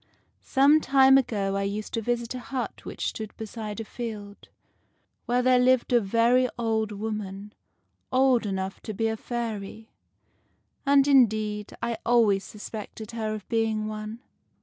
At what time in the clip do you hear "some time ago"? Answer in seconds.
0.41-1.55